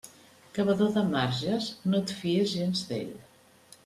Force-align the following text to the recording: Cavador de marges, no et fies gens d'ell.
Cavador 0.53 0.89
de 0.95 1.03
marges, 1.11 1.67
no 1.91 1.99
et 2.05 2.13
fies 2.23 2.55
gens 2.57 2.81
d'ell. 2.89 3.13